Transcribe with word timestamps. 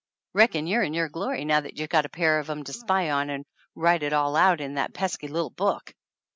Reckon 0.33 0.65
you're 0.65 0.81
in 0.81 0.95
your 0.95 1.09
glory, 1.09 1.45
now 1.45 1.61
that 1.61 1.77
you've 1.77 1.91
got 1.91 2.07
a 2.07 2.09
pair 2.09 2.39
of 2.39 2.49
'em 2.49 2.63
to 2.63 2.73
spy 2.73 3.11
on 3.11 3.29
and 3.29 3.45
write 3.75 4.01
it 4.01 4.13
all 4.13 4.35
out 4.35 4.59
in 4.59 4.73
that 4.73 4.95
pesky 4.95 5.27
little 5.27 5.51
book 5.51 5.93